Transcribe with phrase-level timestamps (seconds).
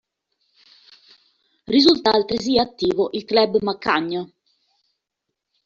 [1.67, 4.31] Risulta altresì attivo il club "Maccagno".